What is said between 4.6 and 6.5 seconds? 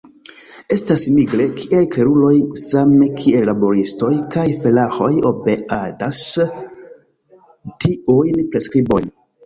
felaĥoj obeadas